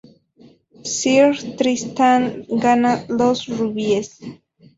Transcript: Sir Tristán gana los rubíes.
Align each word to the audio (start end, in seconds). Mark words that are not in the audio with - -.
Sir 0.95 1.37
Tristán 1.59 2.47
gana 2.59 3.05
los 3.07 3.45
rubíes. 3.45 4.17